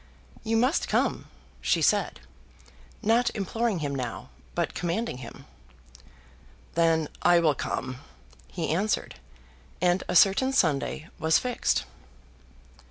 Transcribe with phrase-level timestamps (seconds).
[0.43, 1.25] "You must come,"
[1.61, 2.21] she said,
[3.03, 5.45] not imploring him now but commanding him.
[6.73, 7.97] "Then I will come,"
[8.47, 9.19] he answered,
[9.79, 11.83] and a certain Sunday was fixed.